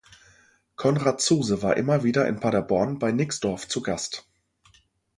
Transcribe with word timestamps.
Konrad 0.77 1.21
Zuse 1.21 1.61
war 1.61 1.77
immer 1.77 2.03
wieder 2.03 2.27
in 2.27 2.39
Paderborn 2.39 2.97
bei 2.97 3.11
Nixdorf 3.11 3.67
zu 3.67 3.83
Gast. 3.83 4.27